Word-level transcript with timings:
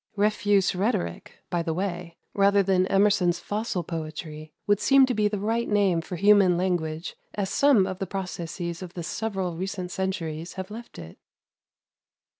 Refuse 0.15 0.73
rhetoric, 0.73 1.43
by 1.51 1.61
the 1.61 1.75
way, 1.75 2.17
rather 2.33 2.63
than 2.63 2.87
Emerson's 2.87 3.37
"fossil 3.37 3.83
poetry," 3.83 4.51
would 4.65 4.79
seem 4.79 5.05
to 5.05 5.13
be 5.13 5.27
the 5.27 5.37
right 5.37 5.69
name 5.69 6.01
for 6.01 6.15
human 6.15 6.57
language 6.57 7.15
as 7.35 7.51
some 7.51 7.85
of 7.85 7.99
the 7.99 8.07
processes 8.07 8.81
of 8.81 8.95
the 8.95 9.03
several 9.03 9.55
recent 9.57 9.91
centuries 9.91 10.53
have 10.53 10.71
left 10.71 10.97
it. 10.97 11.19